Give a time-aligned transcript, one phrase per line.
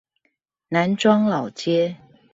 [0.67, 1.95] 南庄老街